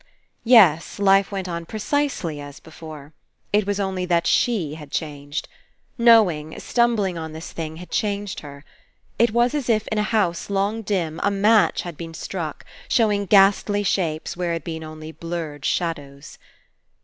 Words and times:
."Yes, 0.43 0.97
life 0.97 1.31
went 1.31 1.47
on 1.47 1.63
precisely 1.67 2.41
as 2.41 2.59
before. 2.59 3.13
It 3.53 3.67
was 3.67 3.79
only 3.79 4.01
she 4.23 4.69
that 4.71 4.77
had 4.77 4.89
changed. 4.91 5.47
Knowing, 5.95 6.59
stumbling 6.59 7.19
on 7.19 7.33
this 7.33 7.51
thing, 7.53 7.75
had 7.77 7.91
changed 7.91 8.39
her. 8.39 8.65
It 9.19 9.29
was 9.29 9.53
as 9.53 9.69
If 9.69 9.87
In 9.89 9.99
a 9.99 10.09
house 10.09 10.49
long 10.49 10.81
dim, 10.81 11.19
a 11.21 11.29
match 11.29 11.83
had 11.83 11.97
been 11.97 12.15
struck, 12.15 12.65
showing 12.87 13.27
ghastly 13.27 13.83
shapes 13.83 14.35
where 14.35 14.53
had 14.53 14.63
been 14.63 14.83
only 14.83 15.11
blurred 15.11 15.65
shadows. 15.65 16.39